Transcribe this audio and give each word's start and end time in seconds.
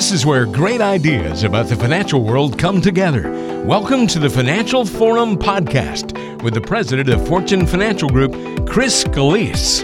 This 0.00 0.12
is 0.12 0.24
where 0.24 0.46
great 0.46 0.80
ideas 0.80 1.44
about 1.44 1.66
the 1.66 1.76
financial 1.76 2.24
world 2.24 2.58
come 2.58 2.80
together. 2.80 3.30
Welcome 3.66 4.06
to 4.06 4.18
the 4.18 4.30
Financial 4.30 4.82
Forum 4.82 5.36
Podcast 5.36 6.42
with 6.42 6.54
the 6.54 6.60
president 6.62 7.10
of 7.10 7.28
Fortune 7.28 7.66
Financial 7.66 8.08
Group, 8.08 8.32
Chris 8.66 9.04
Scalise. 9.04 9.82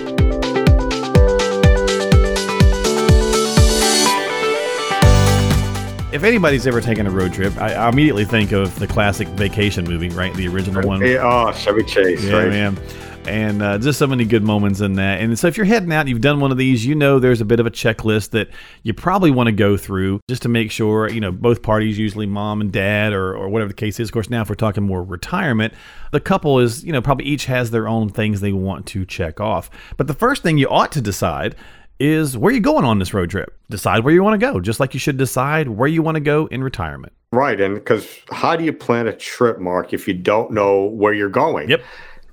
If 6.14 6.25
anybody's 6.25 6.67
ever 6.67 6.80
taken 6.80 7.07
a 7.07 7.11
road 7.11 7.35
trip, 7.35 7.55
I, 7.59 7.75
I 7.75 7.91
immediately 7.91 8.25
think 8.25 8.53
of 8.53 8.79
the 8.79 8.87
classic 8.87 9.29
vacation 9.29 9.85
movie, 9.85 10.09
right? 10.09 10.33
The 10.33 10.48
original 10.48 10.89
one. 10.89 11.03
Oh, 11.03 11.53
Chevy 11.53 11.85
Chase, 11.85 12.25
yeah, 12.25 12.39
right? 12.39 12.48
man. 12.48 12.79
And 13.27 13.62
uh, 13.62 13.79
just 13.79 13.98
so 13.98 14.06
many 14.06 14.24
good 14.24 14.42
moments 14.42 14.80
in 14.80 14.95
that. 14.95 15.20
And 15.20 15.38
so, 15.38 15.48
if 15.48 15.56
you're 15.56 15.66
heading 15.66 15.92
out, 15.92 16.00
and 16.00 16.09
you've 16.09 16.20
done 16.20 16.40
one 16.40 16.52
of 16.52 16.59
these, 16.59 16.86
you 16.86 16.95
know 16.95 17.18
there's 17.18 17.41
a 17.41 17.45
bit 17.45 17.60
of 17.60 17.66
a 17.66 17.70
checklist 17.70 18.30
that 18.30 18.48
you 18.82 18.95
probably 18.95 19.30
want 19.30 19.48
to 19.48 19.52
go 19.52 19.77
through 19.77 20.20
just 20.28 20.42
to 20.42 20.48
make 20.48 20.70
sure, 20.70 21.09
you 21.10 21.20
know, 21.20 21.32
both 21.32 21.62
parties, 21.62 21.98
usually 21.98 22.27
mom 22.27 22.60
and 22.60 22.73
dad, 22.73 23.12
or, 23.12 23.37
or 23.37 23.48
whatever 23.48 23.68
the 23.68 23.74
case 23.74 23.98
is. 23.98 24.09
Of 24.09 24.12
course, 24.12 24.30
now 24.30 24.42
if 24.42 24.48
we're 24.48 24.54
talking 24.54 24.84
more 24.84 25.02
retirement, 25.02 25.74
the 26.12 26.20
couple 26.20 26.59
is, 26.60 26.84
you 26.84 26.92
know, 26.92 27.02
probably 27.02 27.27
each 27.27 27.46
has 27.46 27.70
their 27.70 27.88
own 27.88 28.09
things 28.09 28.41
they 28.41 28.52
want 28.52 28.87
to 28.87 29.04
check 29.04 29.40
off. 29.40 29.70
But 29.96 30.06
the 30.06 30.15
first 30.15 30.43
thing 30.43 30.59
you 30.59 30.68
ought 30.68 30.93
to 30.93 31.01
decide 31.01 31.56
is 31.98 32.37
where 32.37 32.52
you're 32.52 32.60
going 32.60 32.84
on 32.84 32.98
this 32.98 33.15
road 33.15 33.30
trip. 33.30 33.56
Decide 33.70 34.04
where 34.04 34.12
you 34.12 34.23
want 34.23 34.38
to 34.40 34.46
go, 34.52 34.60
just 34.60 34.80
like 34.80 34.95
you 34.95 35.01
should 35.01 35.16
decide 35.16 35.68
where 35.68 35.88
you 35.88 36.02
want 36.02 36.16
to 36.16 36.20
go 36.20 36.46
in 36.46 36.62
retirement. 36.62 37.12
Right. 37.32 37.60
And 37.60 37.74
because 37.74 38.06
how 38.30 38.56
do 38.56 38.65
you 38.65 38.73
plan 38.73 39.06
a 39.09 39.16
trip, 39.16 39.59
Mark, 39.59 39.93
if 39.93 40.06
you 40.06 40.15
don't 40.15 40.52
know 40.52 40.84
where 40.84 41.12
you're 41.12 41.29
going? 41.29 41.70
Yep. 41.70 41.82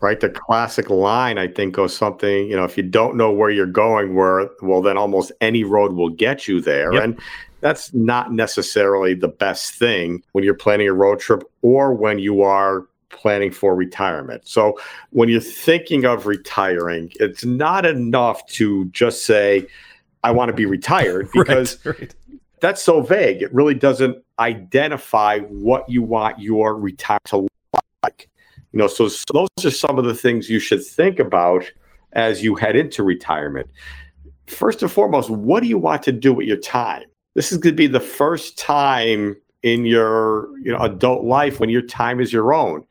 Right. 0.03 0.19
The 0.19 0.29
classic 0.29 0.89
line, 0.89 1.37
I 1.37 1.47
think, 1.47 1.75
goes 1.75 1.95
something, 1.95 2.49
you 2.49 2.57
know, 2.57 2.65
if 2.65 2.75
you 2.75 2.83
don't 2.83 3.15
know 3.15 3.31
where 3.31 3.49
you're 3.49 3.65
going, 3.65 4.15
where, 4.15 4.49
well, 4.61 4.81
then 4.81 4.97
almost 4.97 5.31
any 5.39 5.63
road 5.63 5.93
will 5.93 6.09
get 6.09 6.45
you 6.45 6.59
there. 6.59 6.91
Yep. 6.91 7.03
And 7.03 7.19
that's 7.61 7.93
not 7.93 8.33
necessarily 8.33 9.13
the 9.13 9.29
best 9.29 9.75
thing 9.75 10.21
when 10.33 10.43
you're 10.43 10.55
planning 10.55 10.89
a 10.89 10.93
road 10.93 11.21
trip 11.21 11.43
or 11.61 11.93
when 11.93 12.19
you 12.19 12.41
are 12.41 12.85
planning 13.07 13.49
for 13.49 13.75
retirement. 13.75 14.45
So 14.45 14.77
when 15.11 15.29
you're 15.29 15.39
thinking 15.39 16.03
of 16.03 16.25
retiring, 16.25 17.13
it's 17.21 17.45
not 17.45 17.85
enough 17.85 18.45
to 18.47 18.83
just 18.87 19.25
say, 19.25 19.65
I 20.21 20.31
want 20.31 20.49
to 20.49 20.53
be 20.53 20.65
retired 20.65 21.29
because 21.33 21.77
right, 21.85 21.99
right. 22.01 22.15
that's 22.59 22.83
so 22.83 22.99
vague. 22.99 23.41
It 23.41 23.53
really 23.53 23.75
doesn't 23.75 24.21
identify 24.37 25.39
what 25.39 25.89
you 25.89 26.03
want 26.03 26.39
your 26.39 26.75
retirement 26.75 27.23
to 27.27 27.37
look 27.37 27.83
like. 28.03 28.27
You 28.73 28.79
know, 28.79 28.87
so, 28.87 29.07
so 29.07 29.23
those 29.33 29.65
are 29.65 29.71
some 29.71 29.97
of 29.97 30.05
the 30.05 30.15
things 30.15 30.49
you 30.49 30.59
should 30.59 30.83
think 30.83 31.19
about 31.19 31.71
as 32.13 32.43
you 32.43 32.55
head 32.55 32.75
into 32.75 33.03
retirement. 33.03 33.69
First 34.47 34.81
and 34.81 34.91
foremost, 34.91 35.29
what 35.29 35.61
do 35.63 35.69
you 35.69 35.77
want 35.77 36.03
to 36.03 36.11
do 36.11 36.33
with 36.33 36.47
your 36.47 36.57
time? 36.57 37.05
This 37.35 37.51
is 37.51 37.59
going 37.59 37.73
to 37.73 37.77
be 37.77 37.87
the 37.87 37.99
first 37.99 38.57
time 38.57 39.35
in 39.63 39.85
your 39.85 40.49
you 40.59 40.71
know 40.71 40.79
adult 40.79 41.23
life 41.23 41.59
when 41.59 41.69
your 41.69 41.81
time 41.81 42.19
is 42.19 42.33
your 42.33 42.53
own. 42.53 42.85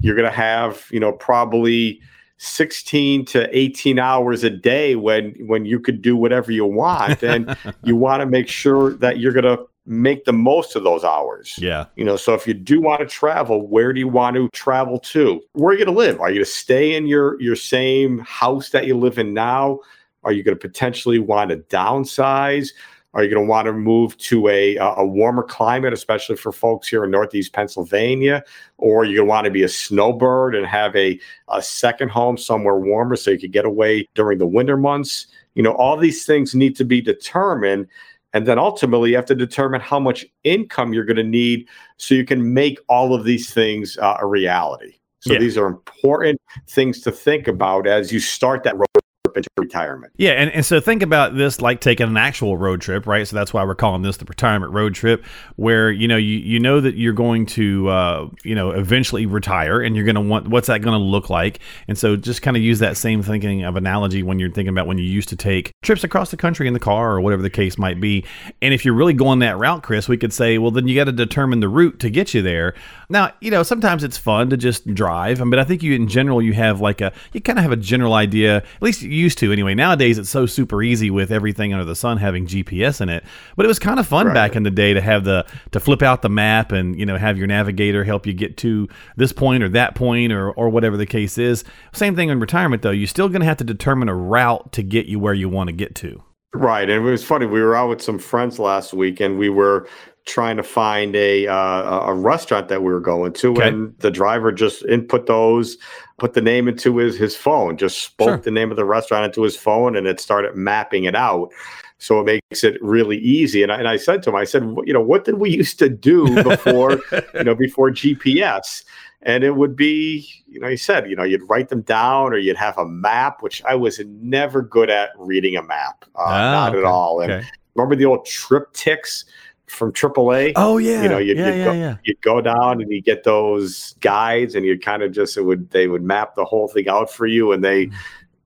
You're 0.00 0.14
going 0.14 0.28
to 0.28 0.36
have, 0.36 0.86
you 0.90 1.00
know, 1.00 1.12
probably 1.12 2.00
16 2.38 3.24
to 3.26 3.56
18 3.56 3.98
hours 3.98 4.42
a 4.42 4.50
day 4.50 4.96
when 4.96 5.34
when 5.46 5.64
you 5.64 5.78
could 5.78 6.02
do 6.02 6.16
whatever 6.16 6.50
you 6.50 6.66
want 6.66 7.22
and 7.22 7.56
you 7.84 7.96
want 7.96 8.20
to 8.20 8.26
make 8.26 8.48
sure 8.48 8.94
that 8.94 9.18
you're 9.18 9.32
going 9.32 9.44
to 9.44 9.64
make 9.84 10.24
the 10.24 10.32
most 10.32 10.76
of 10.76 10.84
those 10.84 11.04
hours. 11.04 11.56
Yeah. 11.58 11.86
You 11.96 12.04
know, 12.04 12.16
so 12.16 12.34
if 12.34 12.46
you 12.46 12.54
do 12.54 12.80
want 12.80 13.00
to 13.00 13.06
travel, 13.06 13.66
where 13.66 13.92
do 13.92 14.00
you 14.00 14.08
want 14.08 14.36
to 14.36 14.48
travel 14.50 14.98
to? 15.00 15.40
Where 15.52 15.70
are 15.70 15.78
you 15.78 15.84
going 15.84 15.94
to 15.94 15.98
live? 15.98 16.20
Are 16.20 16.30
you 16.30 16.36
going 16.36 16.44
to 16.44 16.50
stay 16.50 16.94
in 16.94 17.06
your 17.06 17.40
your 17.40 17.56
same 17.56 18.20
house 18.20 18.70
that 18.70 18.86
you 18.86 18.96
live 18.96 19.18
in 19.18 19.34
now? 19.34 19.80
Are 20.24 20.32
you 20.32 20.42
going 20.42 20.56
to 20.56 20.60
potentially 20.60 21.18
want 21.18 21.50
to 21.50 21.56
downsize? 21.56 22.70
Are 23.14 23.22
you 23.22 23.30
going 23.30 23.44
to 23.44 23.48
want 23.48 23.66
to 23.66 23.72
move 23.72 24.16
to 24.18 24.48
a 24.48 24.76
a 24.76 25.04
warmer 25.04 25.42
climate, 25.42 25.92
especially 25.92 26.36
for 26.36 26.52
folks 26.52 26.88
here 26.88 27.04
in 27.04 27.10
Northeast 27.10 27.52
Pennsylvania? 27.52 28.44
Or 28.78 29.02
are 29.02 29.04
you 29.04 29.16
going 29.16 29.26
to 29.26 29.30
want 29.30 29.44
to 29.46 29.50
be 29.50 29.64
a 29.64 29.68
snowbird 29.68 30.54
and 30.54 30.64
have 30.64 30.94
a, 30.96 31.18
a 31.48 31.60
second 31.60 32.10
home 32.10 32.38
somewhere 32.38 32.78
warmer 32.78 33.16
so 33.16 33.32
you 33.32 33.38
could 33.38 33.52
get 33.52 33.66
away 33.66 34.08
during 34.14 34.38
the 34.38 34.46
winter 34.46 34.76
months? 34.76 35.26
You 35.54 35.62
know, 35.62 35.72
all 35.72 35.96
these 35.96 36.24
things 36.24 36.54
need 36.54 36.76
to 36.76 36.84
be 36.84 37.02
determined. 37.02 37.88
And 38.34 38.46
then 38.46 38.58
ultimately, 38.58 39.10
you 39.10 39.16
have 39.16 39.26
to 39.26 39.34
determine 39.34 39.80
how 39.80 39.98
much 39.98 40.24
income 40.44 40.92
you're 40.92 41.04
going 41.04 41.16
to 41.16 41.22
need 41.22 41.68
so 41.98 42.14
you 42.14 42.24
can 42.24 42.54
make 42.54 42.78
all 42.88 43.14
of 43.14 43.24
these 43.24 43.52
things 43.52 43.98
uh, 43.98 44.16
a 44.20 44.26
reality. 44.26 44.94
So 45.20 45.34
Yeah. 45.34 45.38
these 45.40 45.58
are 45.58 45.66
important 45.66 46.40
things 46.68 47.00
to 47.02 47.12
think 47.12 47.46
about 47.46 47.86
as 47.86 48.12
you 48.12 48.20
start 48.20 48.64
that 48.64 48.76
road 48.76 49.01
trip 49.32 49.36
into 49.36 49.50
retirement. 49.56 50.12
Yeah, 50.16 50.32
and, 50.32 50.50
and 50.50 50.64
so 50.64 50.80
think 50.80 51.02
about 51.02 51.36
this 51.36 51.60
like 51.60 51.80
taking 51.80 52.06
an 52.06 52.16
actual 52.16 52.56
road 52.56 52.80
trip, 52.80 53.06
right? 53.06 53.26
So 53.26 53.36
that's 53.36 53.52
why 53.52 53.64
we're 53.64 53.74
calling 53.74 54.02
this 54.02 54.16
the 54.16 54.24
retirement 54.24 54.72
road 54.72 54.94
trip, 54.94 55.24
where 55.56 55.90
you 55.90 56.08
know 56.08 56.16
you 56.16 56.38
you 56.38 56.60
know 56.60 56.80
that 56.80 56.96
you're 56.96 57.12
going 57.12 57.46
to 57.46 57.88
uh, 57.88 58.28
you 58.44 58.54
know 58.54 58.70
eventually 58.70 59.26
retire, 59.26 59.80
and 59.80 59.96
you're 59.96 60.04
going 60.04 60.14
to 60.14 60.20
want 60.20 60.48
what's 60.48 60.68
that 60.68 60.82
going 60.82 60.98
to 60.98 61.04
look 61.04 61.30
like, 61.30 61.60
and 61.88 61.96
so 61.96 62.16
just 62.16 62.42
kind 62.42 62.56
of 62.56 62.62
use 62.62 62.78
that 62.78 62.96
same 62.96 63.22
thinking 63.22 63.64
of 63.64 63.76
analogy 63.76 64.22
when 64.22 64.38
you're 64.38 64.50
thinking 64.50 64.70
about 64.70 64.86
when 64.86 64.98
you 64.98 65.04
used 65.04 65.28
to 65.28 65.36
take 65.36 65.72
trips 65.82 66.04
across 66.04 66.30
the 66.30 66.36
country 66.36 66.66
in 66.66 66.74
the 66.74 66.80
car 66.80 67.12
or 67.12 67.20
whatever 67.20 67.42
the 67.42 67.50
case 67.50 67.78
might 67.78 68.00
be, 68.00 68.24
and 68.60 68.74
if 68.74 68.84
you're 68.84 68.94
really 68.94 69.14
going 69.14 69.38
that 69.40 69.58
route, 69.58 69.82
Chris, 69.82 70.08
we 70.08 70.16
could 70.16 70.32
say, 70.32 70.58
well, 70.58 70.70
then 70.70 70.88
you 70.88 70.94
got 70.94 71.04
to 71.04 71.12
determine 71.12 71.60
the 71.60 71.68
route 71.68 71.98
to 72.00 72.10
get 72.10 72.34
you 72.34 72.42
there. 72.42 72.74
Now, 73.08 73.32
you 73.40 73.50
know, 73.50 73.62
sometimes 73.62 74.04
it's 74.04 74.16
fun 74.16 74.50
to 74.50 74.56
just 74.56 74.86
drive, 74.94 75.38
but 75.38 75.58
I 75.58 75.64
think 75.64 75.82
you 75.82 75.94
in 75.94 76.08
general 76.08 76.40
you 76.42 76.52
have 76.54 76.80
like 76.80 77.00
a 77.00 77.12
you 77.32 77.40
kind 77.40 77.58
of 77.58 77.62
have 77.62 77.72
a 77.72 77.76
general 77.76 78.14
idea, 78.14 78.58
at 78.58 78.82
least 78.82 79.02
you 79.02 79.21
used 79.22 79.38
to 79.38 79.52
anyway. 79.52 79.74
Nowadays 79.74 80.18
it's 80.18 80.28
so 80.30 80.44
super 80.46 80.82
easy 80.82 81.10
with 81.10 81.30
everything 81.30 81.72
under 81.72 81.84
the 81.84 81.96
sun 81.96 82.18
having 82.18 82.46
GPS 82.46 83.00
in 83.00 83.08
it. 83.08 83.24
But 83.56 83.64
it 83.64 83.68
was 83.68 83.78
kind 83.78 83.98
of 84.00 84.06
fun 84.06 84.26
Right. 84.26 84.34
back 84.34 84.56
in 84.56 84.62
the 84.64 84.70
day 84.70 84.92
to 84.92 85.00
have 85.00 85.24
the 85.24 85.46
to 85.70 85.80
flip 85.80 86.02
out 86.02 86.22
the 86.22 86.28
map 86.28 86.72
and 86.72 86.98
you 86.98 87.06
know 87.06 87.16
have 87.16 87.38
your 87.38 87.46
navigator 87.46 88.04
help 88.04 88.26
you 88.26 88.32
get 88.32 88.56
to 88.58 88.88
this 89.16 89.32
point 89.32 89.62
or 89.62 89.68
that 89.70 89.94
point 89.94 90.32
or 90.32 90.50
or 90.52 90.68
whatever 90.68 90.96
the 90.96 91.06
case 91.06 91.38
is. 91.38 91.64
Same 91.92 92.14
thing 92.16 92.28
in 92.28 92.40
retirement 92.40 92.82
though. 92.82 92.90
You're 92.90 93.06
still 93.06 93.28
going 93.28 93.40
to 93.40 93.46
have 93.46 93.58
to 93.58 93.64
determine 93.64 94.08
a 94.08 94.14
route 94.14 94.72
to 94.72 94.82
get 94.82 95.06
you 95.06 95.18
where 95.18 95.34
you 95.34 95.48
want 95.48 95.68
to 95.68 95.72
get 95.72 95.94
to. 95.96 96.22
Right, 96.54 96.90
and 96.90 97.06
it 97.06 97.10
was 97.10 97.24
funny. 97.24 97.46
We 97.46 97.62
were 97.62 97.74
out 97.74 97.88
with 97.88 98.02
some 98.02 98.18
friends 98.18 98.58
last 98.58 98.92
week, 98.92 99.20
and 99.20 99.38
we 99.38 99.48
were 99.48 99.88
trying 100.24 100.56
to 100.56 100.62
find 100.62 101.14
a 101.16 101.46
uh, 101.46 102.00
a 102.10 102.14
restaurant 102.14 102.68
that 102.68 102.82
we 102.82 102.92
were 102.92 103.00
going 103.00 103.32
to, 103.34 103.52
Okay. 103.52 103.68
and 103.68 103.96
the 103.98 104.10
driver 104.10 104.52
just 104.52 104.84
input 104.86 105.26
those, 105.26 105.76
put 106.18 106.34
the 106.34 106.40
name 106.42 106.68
into 106.68 106.96
his 106.98 107.16
his 107.18 107.36
phone, 107.36 107.76
just 107.76 108.02
spoke 108.02 108.28
Sure. 108.28 108.36
the 108.38 108.50
name 108.50 108.70
of 108.70 108.76
the 108.76 108.84
restaurant 108.84 109.24
into 109.26 109.42
his 109.42 109.56
phone, 109.56 109.96
and 109.96 110.06
it 110.06 110.20
started 110.20 110.54
mapping 110.56 111.04
it 111.04 111.14
out. 111.14 111.50
So 111.98 112.18
it 112.20 112.24
makes 112.50 112.64
it 112.64 112.82
really 112.82 113.18
easy. 113.18 113.62
And 113.62 113.70
I, 113.70 113.78
and 113.78 113.86
I 113.88 113.96
said 113.96 114.24
to 114.24 114.30
him, 114.30 114.34
I 114.36 114.42
said, 114.42 114.64
you 114.84 114.92
know, 114.92 115.00
what 115.00 115.24
did 115.24 115.36
we 115.36 115.50
used 115.62 115.78
to 115.78 115.88
do 115.88 116.42
before, 116.42 116.98
you 117.34 117.44
know, 117.44 117.54
before 117.54 117.90
GPS? 117.92 118.82
And 119.24 119.44
it 119.44 119.52
would 119.54 119.76
be, 119.76 120.28
you 120.48 120.58
know, 120.58 120.66
he 120.66 120.76
said, 120.76 121.08
you 121.08 121.14
know, 121.14 121.22
you'd 121.22 121.48
write 121.48 121.68
them 121.68 121.82
down 121.82 122.32
or 122.32 122.38
you'd 122.38 122.56
have 122.56 122.76
a 122.76 122.84
map, 122.84 123.40
which 123.40 123.62
I 123.64 123.76
was 123.76 124.00
never 124.04 124.62
good 124.62 124.90
at 124.90 125.10
reading 125.16 125.56
a 125.56 125.62
map, 125.62 126.04
uh, 126.16 126.22
Ah, 126.26 126.50
not 126.52 126.74
at 126.76 126.82
all. 126.84 127.20
And 127.20 127.30
okay. 127.34 127.46
remember 127.76 127.94
the 127.94 128.06
old 128.06 128.26
TripTiks 128.26 129.24
from 129.72 129.92
AAA? 129.92 130.52
Oh 130.56 130.78
yeah, 130.78 131.02
you 131.02 131.08
know, 131.08 131.18
you'd, 131.18 131.36
yeah, 131.36 131.46
you'd, 131.46 131.56
yeah, 131.56 131.64
go, 131.64 131.72
yeah. 131.72 131.96
you'd 132.04 132.22
go 132.22 132.40
down 132.40 132.80
and 132.80 132.90
you 132.90 133.02
get 133.02 133.24
those 133.24 133.94
guides, 134.00 134.54
and 134.54 134.64
you'd 134.64 134.84
kind 134.84 135.02
of 135.02 135.12
just 135.12 135.36
it 135.36 135.42
would 135.42 135.70
they 135.70 135.88
would 135.88 136.02
map 136.02 136.34
the 136.34 136.44
whole 136.44 136.68
thing 136.68 136.88
out 136.88 137.10
for 137.10 137.26
you, 137.26 137.52
and 137.52 137.64
they. 137.64 137.90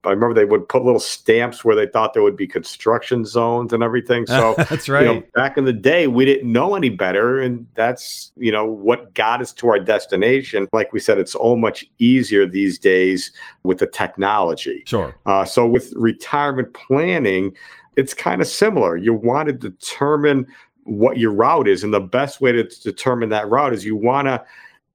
I 0.04 0.10
remember 0.10 0.34
they 0.34 0.44
would 0.44 0.68
put 0.68 0.84
little 0.84 1.00
stamps 1.00 1.64
where 1.64 1.74
they 1.74 1.88
thought 1.88 2.14
there 2.14 2.22
would 2.22 2.36
be 2.36 2.46
construction 2.46 3.24
zones 3.24 3.72
and 3.72 3.82
everything. 3.82 4.24
So 4.26 4.54
That's 4.70 4.88
right. 4.88 5.04
you 5.04 5.14
know, 5.14 5.22
back 5.34 5.58
in 5.58 5.64
the 5.64 5.72
day, 5.72 6.06
we 6.06 6.24
didn't 6.24 6.52
know 6.52 6.76
any 6.76 6.90
better, 6.90 7.40
and 7.40 7.66
that's 7.74 8.30
you 8.36 8.52
know 8.52 8.64
what 8.64 9.14
got 9.14 9.40
us 9.42 9.52
to 9.54 9.68
our 9.68 9.80
destination. 9.80 10.68
Like 10.72 10.92
we 10.92 11.00
said, 11.00 11.18
it's 11.18 11.32
so 11.32 11.56
much 11.56 11.84
easier 11.98 12.46
these 12.46 12.78
days 12.78 13.32
with 13.64 13.78
the 13.78 13.88
technology. 13.88 14.84
sure. 14.86 15.16
Uh, 15.26 15.44
so 15.44 15.66
with 15.66 15.92
retirement 15.96 16.72
planning, 16.72 17.52
it's 17.96 18.14
kind 18.14 18.40
of 18.40 18.46
similar. 18.46 18.96
You 18.96 19.14
want 19.14 19.48
to 19.48 19.52
determine 19.52 20.46
what 20.86 21.18
your 21.18 21.32
route 21.32 21.68
is, 21.68 21.84
and 21.84 21.92
the 21.92 22.00
best 22.00 22.40
way 22.40 22.52
to 22.52 22.64
determine 22.64 23.28
that 23.30 23.48
route 23.48 23.74
is 23.74 23.84
you 23.84 23.96
want 23.96 24.28
to 24.28 24.44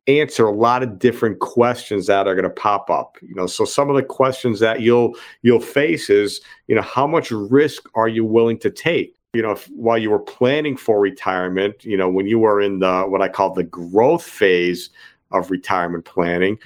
answer 0.08 0.46
a 0.46 0.52
lot 0.52 0.82
of 0.84 0.98
different 0.98 1.40
questions 1.40 2.08
that 2.08 2.28
are 2.28 2.34
going 2.34 2.44
to 2.44 2.50
pop 2.50 2.90
up. 2.90 3.18
You 3.22 3.36
know, 3.36 3.46
so 3.46 3.66
some 3.66 3.90
of 3.90 3.96
the 3.96 4.04
questions 4.04 4.60
that 4.60 4.82
you'll 4.82 5.16
you'll 5.42 5.60
face 5.60 6.10
is, 6.10 6.42
you 6.68 6.76
know, 6.76 6.82
how 6.82 7.06
much 7.06 7.32
risk 7.32 7.88
are 7.94 8.08
you 8.08 8.26
willing 8.26 8.58
to 8.60 8.72
take? 8.72 9.16
You 9.34 9.42
know, 9.42 9.52
if, 9.52 9.68
while 9.68 9.98
you 9.98 10.10
were 10.10 10.20
planning 10.20 10.76
for 10.76 11.00
retirement, 11.00 11.86
you 11.86 11.96
know, 11.96 12.10
when 12.10 12.28
you 12.28 12.40
were 12.40 12.62
in 12.62 12.80
the 12.80 13.04
what 13.04 13.22
I 13.22 13.30
call 13.30 13.54
the 13.54 13.64
growth 13.64 14.24
phase 14.24 14.90
of 15.32 15.52
retirement 15.52 16.06
planning, 16.06 16.58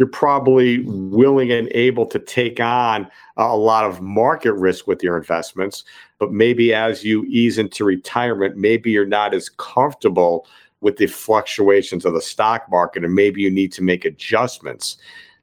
you're 0.00 0.08
probably 0.08 0.78
willing 0.86 1.52
and 1.52 1.68
able 1.72 2.06
to 2.06 2.18
take 2.18 2.58
on 2.58 3.06
a 3.36 3.54
lot 3.54 3.84
of 3.84 4.00
market 4.00 4.54
risk 4.54 4.86
with 4.86 5.02
your 5.02 5.14
investments. 5.14 5.84
But 6.18 6.32
maybe 6.32 6.72
as 6.72 7.04
you 7.04 7.26
ease 7.26 7.58
into 7.58 7.84
retirement, 7.84 8.56
maybe 8.56 8.90
you're 8.90 9.04
not 9.04 9.34
as 9.34 9.50
comfortable 9.50 10.46
with 10.80 10.96
the 10.96 11.06
fluctuations 11.06 12.06
of 12.06 12.14
the 12.14 12.22
stock 12.22 12.64
market, 12.70 13.04
and 13.04 13.14
maybe 13.14 13.42
you 13.42 13.50
need 13.50 13.72
to 13.72 13.82
make 13.82 14.06
adjustments. 14.06 14.96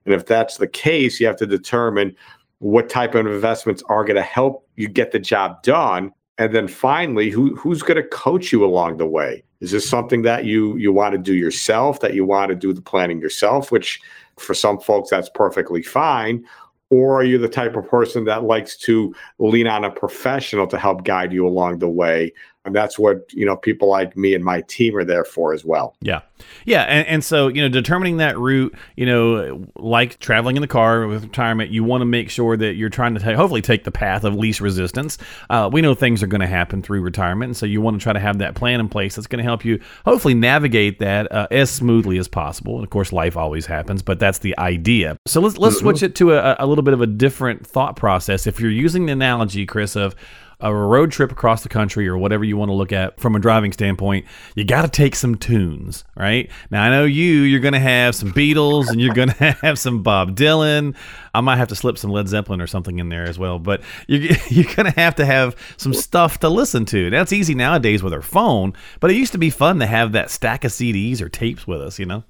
And 0.05 0.15
if 0.15 0.25
that's 0.25 0.57
the 0.57 0.67
case, 0.67 1.19
you 1.19 1.27
have 1.27 1.37
to 1.37 1.45
determine 1.45 2.15
what 2.57 2.89
type 2.89 3.13
of 3.13 3.27
investments 3.27 3.83
are 3.89 4.03
going 4.03 4.15
to 4.15 4.23
help 4.23 4.67
you 4.75 4.87
get 4.87 5.11
the 5.11 5.19
job 5.19 5.61
done 5.61 6.11
And 6.37 6.53
then 6.53 6.67
finally, 6.67 7.29
who 7.29 7.55
who's 7.55 7.81
going 7.81 8.01
to 8.01 8.07
coach 8.07 8.51
you 8.51 8.63
along 8.63 8.97
the 8.97 9.07
way? 9.07 9.43
Is 9.59 9.71
this 9.71 9.89
something 9.89 10.21
that 10.21 10.45
you 10.45 10.77
you 10.77 10.93
want 10.93 11.13
to 11.13 11.17
do 11.17 11.33
yourself, 11.33 11.99
that 12.01 12.13
you 12.13 12.25
want 12.25 12.49
to 12.49 12.55
do 12.55 12.73
the 12.73 12.81
planning 12.81 13.19
yourself, 13.19 13.71
which 13.71 13.99
for 14.37 14.53
some 14.53 14.79
folks 14.79 15.09
that's 15.09 15.29
perfectly 15.29 15.81
fine, 15.81 16.45
or 16.89 17.19
are 17.19 17.23
you 17.23 17.37
the 17.37 17.49
type 17.49 17.75
of 17.75 17.87
person 17.87 18.25
that 18.25 18.43
likes 18.43 18.77
to 18.77 19.13
lean 19.39 19.67
on 19.67 19.83
a 19.83 19.91
professional 19.91 20.67
to 20.67 20.77
help 20.77 21.03
guide 21.03 21.33
you 21.33 21.47
along 21.47 21.79
the 21.79 21.89
way 21.89 22.31
and 22.67 22.75
that's 22.75 22.99
what 22.99 23.31
you 23.33 23.45
know 23.45 23.55
people 23.55 23.87
like 23.87 24.15
me 24.15 24.35
and 24.35 24.43
my 24.43 24.61
team 24.61 24.95
are 24.95 25.05
there 25.05 25.23
for 25.23 25.53
as 25.53 25.65
well. 25.65 25.95
Yeah. 26.01 26.21
Yeah 26.65 26.83
and, 26.83 27.07
and 27.07 27.23
so 27.23 27.47
you 27.47 27.61
know 27.61 27.69
determining 27.69 28.17
that 28.17 28.37
route 28.37 28.75
you 28.95 29.07
know 29.07 29.65
like 29.75 30.19
traveling 30.19 30.55
in 30.55 30.61
the 30.61 30.67
car 30.67 31.07
with 31.07 31.23
retirement 31.23 31.71
you 31.71 31.83
want 31.83 32.01
to 32.01 32.05
make 32.05 32.29
sure 32.29 32.55
that 32.55 32.75
you're 32.75 32.89
trying 32.89 33.15
to 33.15 33.19
take, 33.19 33.35
hopefully 33.35 33.61
take 33.61 33.85
the 33.85 33.91
path 33.91 34.23
of 34.23 34.35
least 34.35 34.61
resistance. 34.61 35.17
Uh, 35.49 35.69
we 35.71 35.81
know 35.81 35.95
things 35.95 36.21
are 36.21 36.27
going 36.27 36.41
to 36.41 36.47
happen 36.47 36.83
through 36.83 37.01
retirement 37.01 37.49
and 37.49 37.57
so 37.57 37.65
you 37.65 37.81
want 37.81 37.97
to 37.99 38.03
try 38.03 38.13
to 38.13 38.19
have 38.19 38.37
that 38.37 38.53
plan 38.53 38.79
in 38.79 38.89
place 38.89 39.15
that's 39.15 39.27
going 39.27 39.39
to 39.39 39.43
help 39.43 39.65
you 39.65 39.79
hopefully 40.05 40.33
navigate 40.33 40.99
that 40.99 41.31
uh, 41.31 41.47
as 41.49 41.71
smoothly 41.71 42.17
as 42.17 42.27
possible. 42.27 42.75
And 42.75 42.83
of 42.83 42.89
course 42.89 43.11
life 43.11 43.37
always 43.37 43.65
happens 43.65 44.03
but 44.03 44.19
that's 44.19 44.39
the 44.39 44.57
idea. 44.59 45.17
So 45.25 45.41
let's 45.41 45.57
let's 45.57 45.77
mm-hmm. 45.77 45.85
switch 45.85 46.03
it 46.03 46.15
to 46.15 46.33
a, 46.33 46.57
a 46.59 46.67
little 46.67 46.83
bit 46.83 46.93
of 46.93 47.01
a 47.01 47.07
different 47.07 47.65
thought 47.65 47.95
process. 47.95 48.45
If 48.45 48.59
you're 48.59 48.69
using 48.69 49.05
the 49.05 49.13
analogy 49.13 49.65
chris 49.65 49.95
of 49.95 50.15
a 50.59 50.73
road 50.73 51.11
trip 51.11 51.31
across 51.31 51.61
the 51.61 51.69
country 51.69 52.07
or 52.07 52.17
whatever 52.17 52.43
you 52.43 52.57
want 52.57 52.69
to 52.69 52.73
look 52.73 52.91
at 52.91 53.19
from 53.19 53.35
a 53.35 53.39
driving 53.39 53.71
standpoint, 53.71 54.25
you 54.55 54.63
got 54.63 54.81
to 54.81 54.87
take 54.87 55.15
some 55.15 55.35
tunes, 55.35 56.03
right? 56.15 56.49
Now, 56.71 56.83
I 56.83 56.89
know 56.89 57.05
you, 57.05 57.41
you're 57.41 57.59
going 57.59 57.73
to 57.73 57.79
have 57.79 58.15
some 58.15 58.31
Beatles 58.31 58.89
and 58.89 58.99
you're 58.99 59.13
going 59.13 59.29
to 59.33 59.51
have 59.61 59.77
some 59.77 60.01
Bob 60.01 60.35
Dylan. 60.35 60.95
I 61.33 61.41
might 61.41 61.57
have 61.57 61.67
to 61.67 61.75
slip 61.75 61.97
some 61.97 62.09
Led 62.09 62.27
Zeppelin 62.27 62.59
or 62.59 62.67
something 62.67 62.97
in 62.97 63.09
there 63.09 63.25
as 63.25 63.37
well, 63.37 63.59
but 63.59 63.81
you're, 64.07 64.35
you're 64.49 64.75
going 64.75 64.91
to 64.91 64.99
have 64.99 65.15
to 65.15 65.25
have 65.25 65.55
some 65.77 65.93
stuff 65.93 66.39
to 66.39 66.49
listen 66.49 66.85
to. 66.85 67.09
That's 67.11 67.33
easy 67.33 67.53
nowadays 67.53 68.01
with 68.01 68.13
our 68.13 68.23
phone, 68.23 68.73
but 68.99 69.11
it 69.11 69.15
used 69.15 69.33
to 69.33 69.37
be 69.37 69.51
fun 69.51 69.79
to 69.79 69.85
have 69.85 70.13
that 70.13 70.31
stack 70.31 70.63
of 70.63 70.71
CDs 70.71 71.21
or 71.21 71.29
tapes 71.29 71.67
with 71.67 71.81
us, 71.81 71.99
you 71.99 72.05
know? 72.05 72.23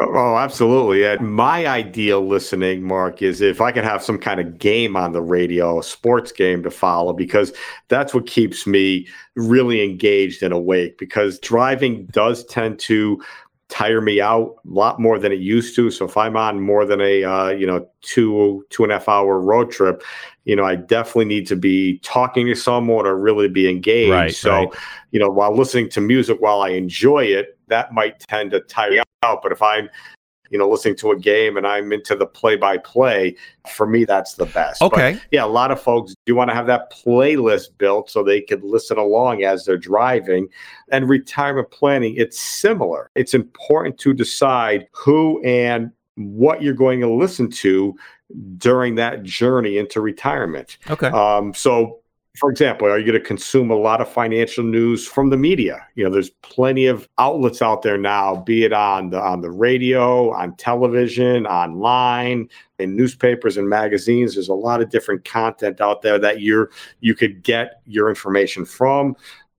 Oh, 0.00 0.36
absolutely. 0.36 1.04
And 1.04 1.32
my 1.32 1.66
ideal 1.66 2.26
listening, 2.26 2.82
Mark, 2.82 3.22
is 3.22 3.40
if 3.40 3.60
I 3.60 3.72
could 3.72 3.84
have 3.84 4.02
some 4.02 4.18
kind 4.18 4.40
of 4.40 4.58
game 4.58 4.96
on 4.96 5.12
the 5.12 5.20
radio, 5.20 5.78
a 5.78 5.82
sports 5.82 6.32
game 6.32 6.62
to 6.62 6.70
follow, 6.70 7.12
because 7.12 7.52
that's 7.88 8.12
what 8.14 8.26
keeps 8.26 8.66
me 8.66 9.06
really 9.36 9.84
engaged 9.84 10.42
and 10.42 10.52
awake. 10.52 10.98
Because 10.98 11.38
driving 11.38 12.06
does 12.06 12.44
tend 12.46 12.78
to 12.80 13.22
tire 13.68 14.00
me 14.00 14.20
out 14.20 14.54
a 14.64 14.68
lot 14.68 15.00
more 15.00 15.18
than 15.18 15.32
it 15.32 15.40
used 15.40 15.74
to. 15.76 15.90
So 15.90 16.04
if 16.04 16.16
I'm 16.16 16.36
on 16.36 16.60
more 16.60 16.84
than 16.84 17.00
a 17.00 17.24
uh, 17.24 17.48
you 17.48 17.66
know 17.66 17.88
two 18.02 18.64
two 18.70 18.82
and 18.82 18.92
a 18.92 18.96
half 18.96 19.08
hour 19.08 19.40
road 19.40 19.70
trip, 19.70 20.02
you 20.44 20.56
know 20.56 20.64
I 20.64 20.76
definitely 20.76 21.26
need 21.26 21.46
to 21.48 21.56
be 21.56 21.98
talking 21.98 22.46
to 22.46 22.54
someone 22.54 23.06
or 23.06 23.18
really 23.18 23.48
be 23.48 23.68
engaged. 23.68 24.12
Right, 24.12 24.34
so 24.34 24.52
right. 24.52 24.68
you 25.10 25.20
know 25.20 25.28
while 25.28 25.54
listening 25.54 25.88
to 25.90 26.00
music 26.00 26.40
while 26.40 26.62
I 26.62 26.70
enjoy 26.70 27.24
it, 27.24 27.55
that 27.68 27.92
might 27.92 28.20
tend 28.20 28.50
to 28.52 28.60
tire 28.60 28.90
me 28.90 29.00
out. 29.22 29.42
But 29.42 29.52
if 29.52 29.62
I'm 29.62 29.88
you 30.50 30.58
know, 30.58 30.68
listening 30.68 30.96
to 30.96 31.10
a 31.10 31.18
game 31.18 31.56
and 31.56 31.66
I'm 31.66 31.92
into 31.92 32.14
the 32.14 32.26
play 32.26 32.56
by 32.56 32.78
play, 32.78 33.36
for 33.68 33.86
me, 33.86 34.04
that's 34.04 34.34
the 34.34 34.46
best. 34.46 34.82
Okay. 34.82 35.14
But 35.14 35.22
yeah, 35.30 35.44
a 35.44 35.46
lot 35.46 35.70
of 35.70 35.80
folks 35.80 36.14
do 36.24 36.34
want 36.34 36.50
to 36.50 36.54
have 36.54 36.66
that 36.66 36.92
playlist 36.92 37.76
built 37.78 38.10
so 38.10 38.22
they 38.22 38.40
could 38.40 38.62
listen 38.62 38.98
along 38.98 39.42
as 39.42 39.64
they're 39.64 39.76
driving. 39.76 40.48
And 40.90 41.08
retirement 41.08 41.70
planning, 41.70 42.14
it's 42.16 42.40
similar. 42.40 43.10
It's 43.14 43.34
important 43.34 43.98
to 43.98 44.14
decide 44.14 44.86
who 44.92 45.42
and 45.44 45.90
what 46.14 46.62
you're 46.62 46.74
going 46.74 47.00
to 47.00 47.10
listen 47.10 47.50
to 47.50 47.94
during 48.58 48.94
that 48.96 49.22
journey 49.22 49.78
into 49.78 50.00
retirement. 50.00 50.78
Okay. 50.88 51.08
Um, 51.08 51.54
so 51.54 52.00
for 52.36 52.50
example, 52.50 52.88
are 52.88 52.98
you 52.98 53.06
going 53.06 53.20
to 53.20 53.26
consume 53.26 53.70
a 53.70 53.76
lot 53.76 54.00
of 54.00 54.08
financial 54.08 54.62
news 54.62 55.06
from 55.06 55.30
the 55.30 55.36
media? 55.36 55.86
You 55.94 56.04
know, 56.04 56.10
there's 56.10 56.30
plenty 56.42 56.86
of 56.86 57.08
outlets 57.18 57.62
out 57.62 57.82
there 57.82 57.98
now, 57.98 58.36
be 58.36 58.64
it 58.64 58.72
on 58.72 59.10
the 59.10 59.20
on 59.20 59.40
the 59.40 59.50
radio, 59.50 60.32
on 60.32 60.54
television, 60.56 61.46
online, 61.46 62.48
in 62.78 62.96
newspapers 62.96 63.56
and 63.56 63.68
magazines. 63.68 64.34
There's 64.34 64.48
a 64.48 64.54
lot 64.54 64.82
of 64.82 64.90
different 64.90 65.24
content 65.24 65.80
out 65.80 66.02
there 66.02 66.18
that 66.18 66.40
you're 66.40 66.70
you 67.00 67.14
could 67.14 67.42
get 67.42 67.80
your 67.86 68.08
information 68.08 68.64
from. 68.64 69.16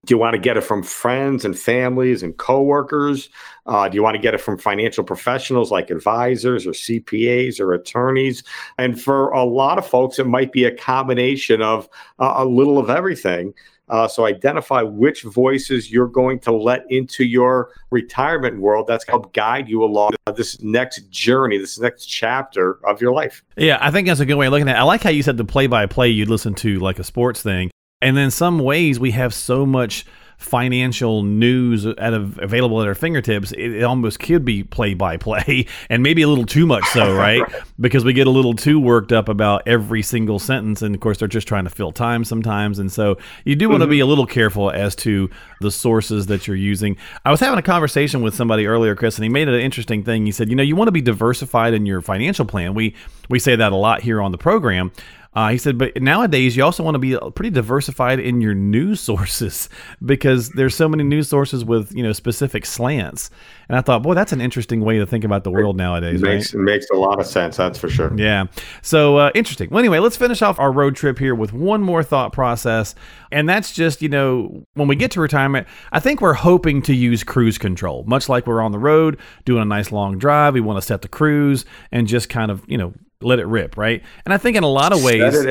Do 0.07 0.13
you 0.13 0.17
want 0.17 0.35
to 0.35 0.39
get 0.39 0.55
it 0.55 0.61
from 0.61 0.83
friends 0.83 1.43
and 1.43 1.59
families 1.59 2.23
and 2.23 2.35
coworkers? 2.37 3.29
Uh, 3.65 3.89
do 3.89 3.95
you 3.95 4.01
want 4.01 4.15
to 4.15 4.21
get 4.21 4.33
it 4.33 4.39
from 4.39 4.57
financial 4.57 5.03
professionals 5.03 5.69
like 5.69 5.89
advisors 5.89 6.65
or 6.65 6.71
CPAs 6.71 7.59
or 7.59 7.73
attorneys? 7.73 8.41
And 8.77 8.99
for 8.99 9.29
a 9.31 9.43
lot 9.43 9.77
of 9.77 9.85
folks, 9.85 10.17
it 10.17 10.25
might 10.25 10.53
be 10.53 10.63
a 10.63 10.73
combination 10.73 11.61
of 11.61 11.89
uh, 12.19 12.35
a 12.37 12.45
little 12.45 12.79
of 12.79 12.89
everything. 12.89 13.53
Uh, 13.89 14.07
so 14.07 14.25
identify 14.25 14.81
which 14.81 15.23
voices 15.23 15.91
you're 15.91 16.07
going 16.07 16.39
to 16.39 16.53
let 16.53 16.89
into 16.89 17.25
your 17.25 17.71
retirement 17.89 18.61
world 18.61 18.87
that's 18.87 19.05
help 19.07 19.33
guide 19.33 19.67
you 19.67 19.83
along 19.83 20.11
this 20.37 20.61
next 20.61 21.09
journey, 21.09 21.57
this 21.57 21.79
next 21.79 22.05
chapter 22.05 22.79
of 22.85 23.01
your 23.01 23.13
life. 23.13 23.43
Yeah, 23.57 23.77
I 23.81 23.91
think 23.91 24.07
that's 24.07 24.21
a 24.21 24.25
good 24.25 24.35
way 24.35 24.47
of 24.47 24.53
looking 24.53 24.69
at 24.69 24.77
it. 24.77 24.79
I 24.79 24.83
like 24.83 25.03
how 25.03 25.09
you 25.09 25.23
said 25.23 25.35
the 25.35 25.45
play 25.45 25.67
by 25.67 25.85
play 25.85 26.07
you'd 26.07 26.29
listen 26.29 26.53
to 26.55 26.79
like 26.79 26.97
a 26.97 27.03
sports 27.03 27.41
thing. 27.41 27.71
And 28.01 28.17
in 28.17 28.29
some 28.31 28.59
ways, 28.59 28.99
we 28.99 29.11
have 29.11 29.33
so 29.33 29.65
much 29.65 30.05
financial 30.37 31.23
news 31.23 31.85
at 31.85 32.13
a, 32.13 32.17
available 32.37 32.79
at 32.81 32.87
our 32.87 32.93
fingertips, 32.93 33.51
it, 33.53 33.73
it, 33.73 33.83
almost 33.83 34.19
could 34.19 34.45
be 34.45 34.63
play 34.63 34.93
by 34.93 35.17
play, 35.17 35.65
and 35.89 36.03
maybe 36.03 36.21
a 36.21 36.27
little 36.27 36.45
too 36.45 36.65
much 36.65 36.85
so, 36.85 37.13
right? 37.13 37.43
Because 37.79 38.03
we 38.03 38.11
get 38.11 38.25
a 38.25 38.31
little 38.31 38.55
too 38.55 38.79
worked 38.79 39.11
up 39.11 39.29
about 39.29 39.61
every 39.67 40.01
single 40.01 40.39
sentence, 40.39 40.81
and 40.81 40.95
of 40.95 41.01
course 41.01 41.19
they're 41.19 41.27
just 41.27 41.47
trying 41.47 41.65
to 41.65 41.69
fill 41.69 41.91
time 41.91 42.23
sometimes, 42.23 42.79
and 42.79 42.91
so 42.91 43.17
you 43.45 43.55
do 43.55 43.69
want 43.69 43.81
to 43.81 43.85
mm-hmm. 43.85 43.91
be 43.91 43.99
a 43.99 44.05
little 44.07 44.25
careful 44.25 44.71
as 44.71 44.95
to 44.95 45.29
the 45.61 45.69
sources 45.69 46.25
that 46.25 46.47
you're 46.47 46.55
using. 46.55 46.97
I 47.23 47.29
was 47.29 47.39
having 47.39 47.59
a 47.59 47.63
conversation 47.63 48.23
with 48.23 48.33
somebody 48.33 48.65
earlier, 48.65 48.95
Chris, 48.95 49.15
and 49.17 49.23
he 49.23 49.29
made 49.29 49.47
an 49.47 49.59
interesting 49.59 50.03
thing. 50.03 50.25
He 50.25 50.31
said, 50.31 50.49
you 50.49 50.55
know, 50.55 50.63
you 50.63 50.75
want 50.75 50.87
to 50.87 50.91
be 50.91 51.01
diversified 51.01 51.75
in 51.75 51.85
your 51.85 52.01
financial 52.01 52.45
plan. 52.45 52.73
We 52.73 52.95
we 53.29 53.37
say 53.37 53.55
that 53.55 53.71
a 53.71 53.75
lot 53.75 54.01
here 54.01 54.21
on 54.23 54.31
the 54.31 54.39
program. 54.39 54.91
Uh, 55.37 55.49
he 55.49 55.57
said, 55.59 55.77
but 55.77 55.95
nowadays 56.01 56.57
you 56.57 56.63
also 56.63 56.81
want 56.81 56.95
to 56.95 56.99
be 56.99 57.15
pretty 57.35 57.51
diversified 57.51 58.19
in 58.19 58.41
your 58.41 58.55
news 58.55 58.99
sources 59.09 59.69
because 60.03 60.49
there's 60.49 60.73
so 60.73 60.89
many 60.89 61.03
news 61.03 61.29
sources 61.29 61.63
with 61.63 61.95
you 61.95 62.01
know 62.01 62.11
specific 62.11 62.65
slants. 62.65 63.29
And 63.69 63.77
I 63.77 63.81
thought, 63.81 64.01
boy, 64.01 64.15
that's 64.15 64.31
an 64.31 64.41
interesting 64.41 64.81
way 64.81 64.97
to 64.97 65.05
think 65.05 65.23
about 65.23 65.43
the 65.43 65.51
world 65.51 65.77
nowadays. 65.77 66.23
It 66.23 66.25
makes, 66.25 66.55
right? 66.55 66.59
it 66.59 66.63
makes 66.63 66.89
a 66.89 66.95
lot 66.95 67.19
of 67.19 67.27
sense. 67.27 67.55
That's 67.55 67.77
for 67.77 67.87
sure. 67.87 68.11
Yeah. 68.17 68.45
So 68.81 69.17
uh, 69.17 69.31
interesting. 69.35 69.69
Well, 69.69 69.77
anyway, 69.77 69.99
let's 69.99 70.17
finish 70.17 70.41
off 70.41 70.57
our 70.57 70.71
road 70.71 70.95
trip 70.95 71.19
here 71.19 71.35
with 71.35 71.53
one 71.53 71.83
more 71.83 72.01
thought 72.01 72.33
process, 72.33 72.95
and 73.31 73.47
that's 73.47 73.71
just 73.73 74.01
you 74.01 74.09
know 74.09 74.65
when 74.73 74.87
we 74.87 74.95
get 74.95 75.11
to 75.11 75.21
retirement, 75.21 75.67
I 75.91 75.99
think 75.99 76.19
we're 76.19 76.33
hoping 76.33 76.81
to 76.81 76.95
use 76.95 77.23
cruise 77.23 77.59
control, 77.59 78.05
much 78.07 78.27
like 78.27 78.47
we're 78.47 78.61
on 78.61 78.71
the 78.71 78.79
road 78.79 79.19
doing 79.45 79.61
a 79.61 79.65
nice 79.65 79.91
long 79.91 80.17
drive. 80.17 80.55
We 80.55 80.61
want 80.61 80.81
to 80.81 80.81
set 80.81 81.03
the 81.03 81.07
cruise 81.07 81.63
and 81.91 82.07
just 82.07 82.27
kind 82.27 82.49
of 82.49 82.63
you 82.67 82.79
know 82.79 82.95
let 83.21 83.39
it 83.39 83.47
rip, 83.47 83.77
right? 83.77 84.03
And 84.25 84.33
I 84.33 84.37
think 84.37 84.57
in 84.57 84.63
a 84.63 84.69
lot 84.69 84.93
of 84.93 85.03
ways, 85.03 85.45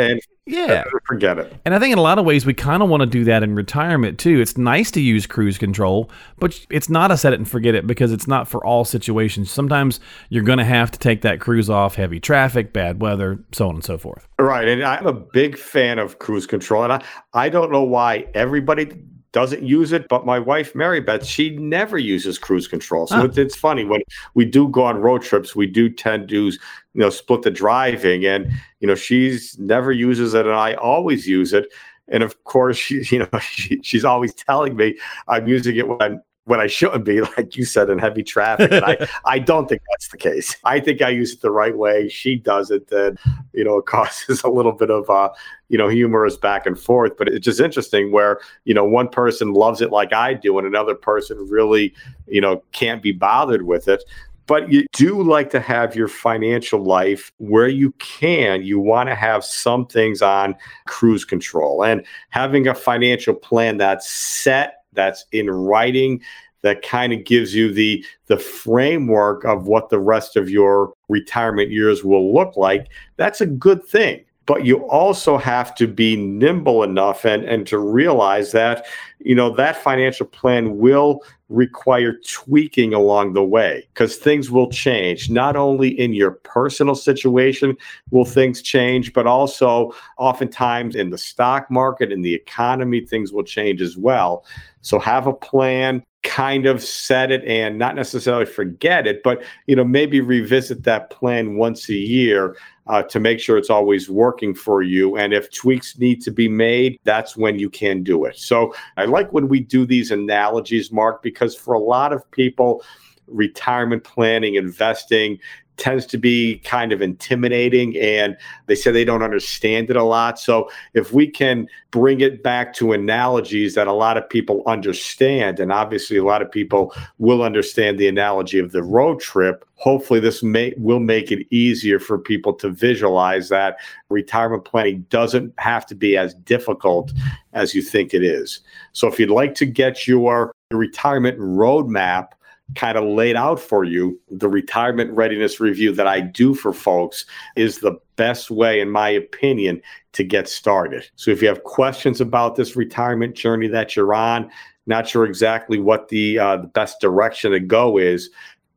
yeah, 0.46 0.85
forget 1.06 1.38
it. 1.38 1.52
And 1.64 1.75
I 1.75 1.80
think 1.80 1.92
in 1.92 1.99
a 1.99 2.02
lot 2.02 2.18
of 2.18 2.25
ways, 2.25 2.46
we 2.46 2.54
kind 2.54 2.82
of 2.82 2.88
want 2.88 3.00
to 3.00 3.06
do 3.06 3.25
that 3.25 3.42
in 3.42 3.56
retirement 3.56 4.18
too. 4.18 4.40
It's 4.40 4.56
nice 4.56 4.92
to 4.92 5.00
use 5.00 5.26
cruise 5.26 5.58
control, 5.58 6.08
but 6.38 6.64
it's 6.70 6.88
not 6.88 7.11
a 7.11 7.16
set 7.16 7.32
it 7.32 7.40
and 7.40 7.49
forget 7.49 7.75
it 7.75 7.87
because 7.87 8.12
it's 8.12 8.28
not 8.28 8.46
for 8.46 8.64
all 8.64 8.85
situations. 8.85 9.50
Sometimes 9.50 9.99
you're 10.28 10.44
going 10.44 10.58
to 10.58 10.64
have 10.64 10.92
to 10.92 10.99
take 10.99 11.23
that 11.23 11.40
cruise 11.40 11.68
off, 11.68 11.96
heavy 11.96 12.20
traffic, 12.20 12.73
bad 12.73 13.00
weather, 13.00 13.44
so 13.52 13.68
on 13.68 13.76
and 13.76 13.85
so 13.85 13.99
forth. 13.99 14.28
Right, 14.38 14.68
and 14.68 14.85
I'm 14.85 15.06
a 15.06 15.12
big 15.12 15.58
fan 15.58 15.99
of 15.99 16.20
cruise 16.20 16.46
control, 16.46 16.85
and 16.85 16.92
I 16.92 17.02
I 17.35 17.49
don't 17.49 17.73
know 17.73 17.82
why 17.82 18.26
everybody 18.35 18.92
doesn't 19.37 19.62
use 19.62 19.93
it, 19.93 20.09
but 20.09 20.25
my 20.25 20.38
wife 20.38 20.75
Mary 20.75 20.99
Beth, 20.99 21.23
she 21.23 21.50
never 21.59 21.99
uses 21.99 22.38
cruise 22.38 22.66
control. 22.66 23.07
So 23.07 23.23
it's, 23.25 23.37
it's 23.37 23.55
funny 23.55 23.85
when 23.85 24.00
we 24.33 24.47
do 24.47 24.66
go 24.69 24.85
on 24.85 24.97
road 24.97 25.21
trips, 25.21 25.55
we 25.55 25.66
do 25.66 25.90
tend 25.90 26.31
to 26.31 26.45
you 26.47 26.59
know 26.95 27.11
split 27.11 27.43
the 27.43 27.50
driving, 27.50 28.25
and 28.25 28.50
you 28.81 28.88
know 28.88 28.95
she's 28.95 29.59
never 29.59 29.93
uses 29.93 30.33
it, 30.33 30.47
and 30.47 30.55
I 30.55 30.73
always 30.76 31.28
use 31.28 31.52
it. 31.52 31.66
And 32.09 32.23
of 32.23 32.45
course, 32.45 32.78
she, 32.85 33.02
you 33.11 33.19
know, 33.19 33.38
she, 33.43 33.78
she's 33.83 34.07
always 34.07 34.33
telling 34.33 34.75
me 34.75 34.97
I'm 35.28 35.47
using 35.47 35.76
it 35.76 35.87
when 35.87 36.23
when 36.47 36.61
I 36.61 36.69
shouldn't 36.69 37.05
be, 37.05 37.21
like 37.37 37.57
you 37.57 37.65
said, 37.65 37.91
in 37.91 37.99
heavy 37.99 38.23
traffic. 38.23 38.73
And 38.73 38.85
I, 38.85 39.07
I 39.25 39.38
don't 39.38 39.69
think 39.69 39.83
that's 39.91 40.09
the 40.09 40.17
case. 40.17 40.57
I 40.65 40.81
think 40.81 41.03
I 41.03 41.11
use 41.11 41.35
it 41.35 41.43
the 41.43 41.50
right 41.50 41.76
way. 41.76 42.09
She 42.09 42.37
does 42.37 42.71
it, 42.71 42.88
then 42.88 43.19
you 43.53 43.65
know, 43.65 43.79
it 43.79 43.87
causes 43.87 44.43
a 44.43 44.49
little 44.49 44.73
bit 44.73 44.91
of 44.91 45.11
uh, 45.11 45.29
you 45.69 45.76
know, 45.76 45.88
humorous 45.88 46.37
back 46.37 46.65
and 46.65 46.79
forth. 46.79 47.17
But 47.17 47.29
it's 47.29 47.45
just 47.45 47.61
interesting 47.61 48.12
where, 48.12 48.41
you 48.65 48.75
know, 48.75 48.85
one 48.85 49.09
person 49.09 49.53
loves 49.53 49.81
it 49.81 49.91
like 49.91 50.12
I 50.12 50.35
do, 50.35 50.57
and 50.59 50.67
another 50.67 50.95
person 50.95 51.37
really, 51.49 51.93
you 52.26 52.41
know, 52.41 52.62
can't 52.73 53.03
be 53.03 53.12
bothered 53.12 53.62
with 53.62 53.88
it. 53.88 54.03
But 54.47 54.71
you 54.71 54.87
do 54.93 55.21
like 55.25 55.50
to 55.50 55.61
have 55.61 55.97
your 55.97 56.07
financial 56.07 56.81
life 56.81 57.33
where 57.38 57.67
you 57.67 57.91
can. 57.99 58.62
You 58.62 58.79
want 58.79 59.09
to 59.09 59.15
have 59.17 59.45
some 59.45 59.87
things 59.87 60.23
on 60.23 60.55
cruise 60.87 61.25
control 61.25 61.83
and 61.83 62.07
having 62.31 62.69
a 62.69 62.75
financial 62.75 63.35
plan 63.35 63.76
that's 63.79 64.09
set 64.09 64.75
that's 64.97 65.26
in 65.33 65.50
writing 65.50 66.21
that 66.62 66.83
kind 66.83 67.12
of 67.12 67.25
gives 67.25 67.55
you 67.55 67.73
the 67.73 68.05
the 68.26 68.37
framework 68.37 69.45
of 69.45 69.69
what 69.69 69.88
the 69.88 70.00
rest 70.00 70.37
of 70.37 70.50
your 70.50 70.93
retirement 71.09 71.71
years 71.71 72.03
will 72.03 72.35
look 72.35 72.57
like 72.57 72.88
that's 73.17 73.41
a 73.41 73.47
good 73.47 73.85
thing 73.85 74.25
but 74.47 74.65
you 74.65 74.79
also 74.88 75.37
have 75.37 75.75
to 75.75 75.87
be 75.87 76.17
nimble 76.17 76.83
enough 76.83 77.25
and, 77.25 77.45
and 77.45 77.67
to 77.67 77.79
realize 77.79 78.53
that 78.53 78.87
you 79.19 79.35
know 79.35 79.50
that 79.55 79.76
financial 79.76 80.26
plan 80.26 80.79
will 80.79 81.21
require 81.49 82.19
tweaking 82.26 82.93
along 82.93 83.33
the 83.33 83.45
way 83.45 83.87
because 83.93 84.17
things 84.17 84.50
will 84.50 84.69
change. 84.71 85.31
Not 85.31 85.55
only 85.55 85.88
in 85.88 86.12
your 86.12 86.33
personal 86.33 86.95
situation 86.95 87.76
will 88.11 88.25
things 88.25 88.62
change 88.62 89.12
but 89.12 89.26
also 89.26 89.93
oftentimes 90.19 90.97
in 90.97 91.11
the 91.11 91.19
stock 91.19 91.71
market 91.71 92.11
in 92.12 92.23
the 92.23 92.35
economy 92.35 93.00
things 93.00 93.33
will 93.33 93.45
change 93.45 93.83
as 93.83 93.97
well. 93.97 94.45
So 94.81 94.99
have 94.99 95.26
a 95.26 95.33
plan 95.33 96.05
kind 96.26 96.66
of 96.66 96.83
set 96.83 97.30
it 97.30 97.45
and 97.45 97.78
not 97.78 97.95
necessarily 97.95 98.45
forget 98.45 99.06
it, 99.06 99.23
but 99.23 99.42
you 99.66 99.76
know 99.76 99.85
maybe 99.85 100.21
revisit 100.21 100.83
that 100.83 101.09
plan 101.09 101.56
once 101.56 101.88
a 101.88 101.95
year 101.95 102.56
uh, 102.88 103.02
to 103.04 103.18
make 103.18 103.40
sure 103.40 103.56
it's 103.56 103.71
always 103.71 104.11
working 104.11 104.54
for 104.54 104.83
you. 104.83 105.16
And 105.16 105.33
if 105.33 105.50
tweaks 105.50 105.99
need 105.99 106.21
to 106.23 106.30
be 106.30 106.49
made, 106.49 106.99
that's 107.04 107.37
when 107.37 107.59
you 107.59 107.71
can 107.71 108.02
do 108.02 108.25
it. 108.25 108.37
So 108.37 108.75
I 108.97 109.06
like 109.06 109.33
when 109.33 109.49
we 109.49 109.61
do 109.61 109.87
these 109.87 110.11
analogies, 110.11 110.92
Mark, 110.92 111.23
because 111.23 111.56
for 111.56 111.75
a 111.75 111.80
lot 111.80 112.12
of 112.12 112.28
people, 112.30 112.83
retirement 113.26 114.04
planning, 114.04 114.54
investing, 114.54 115.38
tends 115.76 116.06
to 116.06 116.18
be 116.18 116.59
kind 116.59 116.92
of 116.92 117.02
intimidating 117.02 117.97
and 117.99 118.37
they 118.66 118.75
say 118.75 118.90
they 118.90 119.04
don't 119.04 119.23
understand 119.23 119.90
it 119.90 119.97
a 119.97 120.02
lot. 120.02 120.38
So 120.38 120.71
if 120.95 121.12
we 121.12 121.26
can 121.26 121.68
bring 121.90 122.21
it 122.21 122.42
back 122.42 122.73
to 122.75 122.92
analogies 122.92 123.75
that 123.75 123.87
a 123.87 123.92
lot 123.92 124.16
of 124.16 124.28
people 124.28 124.62
understand, 124.66 125.61
and 125.61 125.73
obviously 125.73 126.16
a 126.16 126.25
lot 126.25 126.42
of 126.42 126.50
people 126.50 126.95
will 127.18 127.42
understand 127.42 127.99
the 127.99 128.09
analogy 128.09 128.59
of 128.59 128.73
the 128.73 128.83
road 128.83 129.21
trip, 129.21 129.64
hopefully 129.75 130.21
this 130.21 130.42
may 130.42 130.73
will 130.78 131.00
make 131.00 131.30
it 131.30 131.47
easier 131.50 131.99
for 131.99 132.18
people 132.18 132.52
to 132.54 132.71
visualize 132.71 133.49
that 133.50 133.76
retirement 134.09 134.64
planning 134.64 135.04
doesn't 135.11 135.52
have 135.59 135.85
to 135.87 135.95
be 135.95 136.16
as 136.16 136.35
difficult 136.35 137.12
as 137.52 137.75
you 137.75 137.83
think 137.83 138.14
it 138.14 138.23
is. 138.23 138.61
So 138.92 139.06
if 139.09 139.21
you'd 139.21 139.30
like 139.30 139.54
to 139.56 139.66
get 139.66 140.06
your 140.06 140.52
retirement 140.71 141.38
roadmap 141.38 142.28
kind 142.75 142.99
of 142.99 143.04
laid 143.04 143.37
out 143.37 143.61
for 143.61 143.85
you, 143.85 144.20
the 144.30 144.49
retirement 144.49 145.11
readiness 145.12 145.61
review 145.61 145.92
that 145.92 146.06
I 146.06 146.20
do 146.20 146.54
for 146.54 146.73
folks 146.73 147.25
is 147.54 147.78
the 147.78 147.99
best 148.16 148.50
way, 148.50 148.80
in 148.80 148.90
my 148.90 149.08
opinion, 149.08 149.80
to 150.12 150.25
get 150.25 150.49
started. 150.49 151.08
So 151.16 151.30
if 151.30 151.40
you 151.40 151.49
have 151.49 151.64
questions 151.64 152.20
about 152.20 152.56
this 152.56 152.76
retirement 152.76 153.37
journey 153.37 153.68
that 153.68 153.94
you're 153.94 154.14
on, 154.14 154.50
not 154.87 155.08
sure 155.08 155.25
exactly 155.25 155.78
what 155.78 156.08
the, 156.08 156.38
uh, 156.38 156.56
the 156.58 156.66
best 156.68 157.00
direction 157.00 157.52
to 157.52 157.61
go 157.61 157.99
is, 157.99 158.30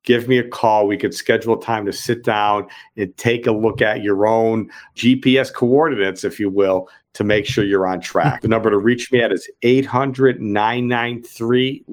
give 0.04 0.28
me 0.28 0.38
a 0.38 0.48
call. 0.48 0.88
We 0.88 0.98
could 0.98 1.14
schedule 1.14 1.58
time 1.58 1.86
to 1.86 1.94
sit 1.94 2.24
down 2.24 2.68
and 2.98 3.16
take 3.18 3.48
a 3.48 3.52
look 3.52 3.82
at 3.82 4.02
your 4.02 4.28
own 4.28 4.70
GPS 4.96 5.54
coordinates, 5.54 6.24
if 6.24 6.40
you 6.40 6.50
will, 6.50 6.90
to 7.14 7.24
make 7.24 7.46
sure 7.46 7.64
you're 7.64 7.88
on 7.88 8.00
track. 8.02 8.42
the 8.42 8.48
number 8.48 8.70
to 8.70 8.78
reach 8.78 9.12
me 9.12 9.22
at 9.22 9.32
is 9.32 9.50
800 9.62 10.42
993 10.42 11.84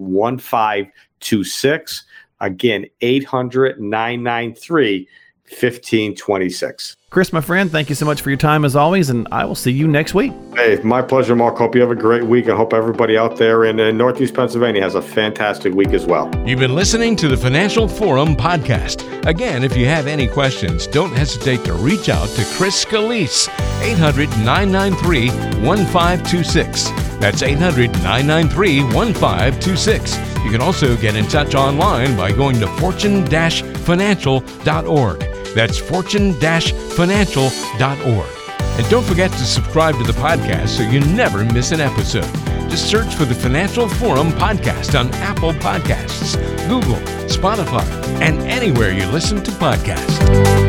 1526. 1.20 2.04
Again, 2.40 2.86
800 3.00 3.80
993 3.80 5.08
1526. 5.48 6.96
Chris, 7.08 7.32
my 7.32 7.40
friend, 7.40 7.70
thank 7.70 7.88
you 7.88 7.94
so 7.94 8.04
much 8.04 8.20
for 8.20 8.30
your 8.30 8.36
time 8.36 8.64
as 8.64 8.74
always, 8.74 9.10
and 9.10 9.28
I 9.30 9.44
will 9.44 9.54
see 9.54 9.70
you 9.70 9.86
next 9.86 10.12
week. 10.12 10.32
Hey, 10.54 10.80
my 10.82 11.00
pleasure, 11.00 11.36
Mark. 11.36 11.56
Hope 11.56 11.74
you 11.74 11.80
have 11.80 11.92
a 11.92 11.96
great 11.96 12.24
week. 12.24 12.48
I 12.48 12.56
hope 12.56 12.72
everybody 12.72 13.16
out 13.16 13.36
there 13.36 13.64
in, 13.64 13.78
in 13.78 13.96
Northeast 13.96 14.34
Pennsylvania 14.34 14.82
has 14.82 14.96
a 14.96 15.02
fantastic 15.02 15.72
week 15.72 15.94
as 15.94 16.04
well. 16.04 16.30
You've 16.44 16.58
been 16.58 16.74
listening 16.74 17.14
to 17.16 17.28
the 17.28 17.36
Financial 17.36 17.86
Forum 17.86 18.34
podcast. 18.34 19.06
Again, 19.24 19.62
if 19.62 19.76
you 19.76 19.86
have 19.86 20.08
any 20.08 20.26
questions, 20.26 20.88
don't 20.88 21.12
hesitate 21.12 21.64
to 21.64 21.74
reach 21.74 22.08
out 22.08 22.28
to 22.30 22.44
Chris 22.56 22.84
Scalise, 22.84 23.48
800 23.82 24.28
993 24.44 25.28
1526. 25.64 26.90
That's 27.18 27.42
800 27.42 27.92
993 27.92 28.82
1526. 28.82 30.35
You 30.46 30.52
can 30.52 30.62
also 30.62 30.96
get 30.96 31.16
in 31.16 31.26
touch 31.26 31.56
online 31.56 32.16
by 32.16 32.30
going 32.30 32.60
to 32.60 32.68
fortune 32.78 33.26
financial.org. 33.26 35.18
That's 35.56 35.76
fortune 35.76 36.34
financial.org. 36.34 38.30
And 38.78 38.88
don't 38.88 39.04
forget 39.04 39.32
to 39.32 39.38
subscribe 39.38 39.96
to 39.96 40.04
the 40.04 40.12
podcast 40.12 40.68
so 40.68 40.84
you 40.84 41.00
never 41.00 41.44
miss 41.44 41.72
an 41.72 41.80
episode. 41.80 42.32
Just 42.70 42.88
search 42.88 43.12
for 43.16 43.24
the 43.24 43.34
Financial 43.34 43.88
Forum 43.88 44.28
podcast 44.28 44.96
on 44.96 45.12
Apple 45.14 45.52
Podcasts, 45.54 46.36
Google, 46.68 47.00
Spotify, 47.26 47.84
and 48.20 48.38
anywhere 48.42 48.92
you 48.92 49.04
listen 49.06 49.42
to 49.42 49.50
podcasts. 49.50 50.65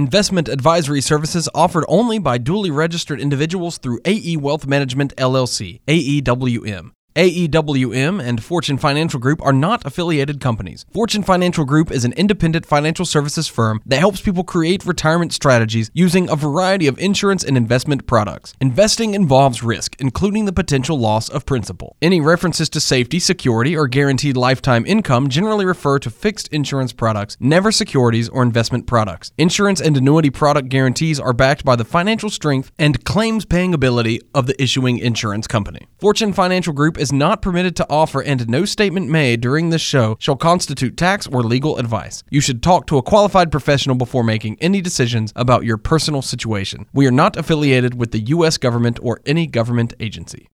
Investment 0.00 0.48
advisory 0.48 1.02
services 1.02 1.46
offered 1.54 1.84
only 1.86 2.18
by 2.18 2.38
duly 2.38 2.70
registered 2.70 3.20
individuals 3.20 3.76
through 3.76 4.00
AE 4.06 4.38
Wealth 4.38 4.66
Management 4.66 5.14
LLC, 5.16 5.80
AEWM. 5.86 6.92
AEWM 7.20 8.22
and 8.22 8.42
Fortune 8.42 8.78
Financial 8.78 9.20
Group 9.20 9.42
are 9.42 9.52
not 9.52 9.84
affiliated 9.84 10.40
companies. 10.40 10.86
Fortune 10.90 11.22
Financial 11.22 11.66
Group 11.66 11.90
is 11.90 12.06
an 12.06 12.14
independent 12.14 12.64
financial 12.64 13.04
services 13.04 13.46
firm 13.46 13.82
that 13.84 13.98
helps 13.98 14.22
people 14.22 14.42
create 14.42 14.86
retirement 14.86 15.34
strategies 15.34 15.90
using 15.92 16.30
a 16.30 16.34
variety 16.34 16.86
of 16.86 16.98
insurance 16.98 17.44
and 17.44 17.58
investment 17.58 18.06
products. 18.06 18.54
Investing 18.58 19.12
involves 19.12 19.62
risk, 19.62 19.96
including 19.98 20.46
the 20.46 20.52
potential 20.54 20.98
loss 20.98 21.28
of 21.28 21.44
principal. 21.44 21.94
Any 22.00 22.22
references 22.22 22.70
to 22.70 22.80
safety, 22.80 23.18
security, 23.18 23.76
or 23.76 23.86
guaranteed 23.86 24.38
lifetime 24.38 24.86
income 24.86 25.28
generally 25.28 25.66
refer 25.66 25.98
to 25.98 26.08
fixed 26.08 26.48
insurance 26.54 26.94
products, 26.94 27.36
never 27.38 27.70
securities 27.70 28.30
or 28.30 28.42
investment 28.42 28.86
products. 28.86 29.30
Insurance 29.36 29.82
and 29.82 29.94
annuity 29.94 30.30
product 30.30 30.70
guarantees 30.70 31.20
are 31.20 31.34
backed 31.34 31.66
by 31.66 31.76
the 31.76 31.84
financial 31.84 32.30
strength 32.30 32.72
and 32.78 33.04
claims 33.04 33.44
paying 33.44 33.74
ability 33.74 34.22
of 34.34 34.46
the 34.46 34.56
issuing 34.62 34.96
insurance 34.96 35.46
company. 35.46 35.86
Fortune 35.98 36.32
Financial 36.32 36.72
Group 36.72 36.96
is 37.10 37.12
not 37.12 37.42
permitted 37.42 37.74
to 37.74 37.86
offer, 37.90 38.22
and 38.22 38.48
no 38.48 38.64
statement 38.64 39.08
made 39.08 39.40
during 39.40 39.70
this 39.70 39.82
show 39.82 40.16
shall 40.20 40.36
constitute 40.36 40.96
tax 40.96 41.26
or 41.26 41.42
legal 41.42 41.76
advice. 41.76 42.22
You 42.30 42.40
should 42.40 42.62
talk 42.62 42.86
to 42.86 42.98
a 42.98 43.02
qualified 43.02 43.50
professional 43.50 43.96
before 43.96 44.22
making 44.22 44.58
any 44.60 44.80
decisions 44.80 45.32
about 45.34 45.64
your 45.64 45.76
personal 45.76 46.22
situation. 46.22 46.86
We 46.92 47.08
are 47.08 47.10
not 47.10 47.36
affiliated 47.36 47.94
with 47.94 48.12
the 48.12 48.20
U.S. 48.36 48.58
government 48.58 49.00
or 49.02 49.20
any 49.26 49.48
government 49.48 49.92
agency. 49.98 50.48